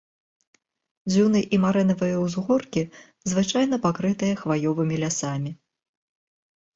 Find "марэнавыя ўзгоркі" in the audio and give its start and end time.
1.65-2.83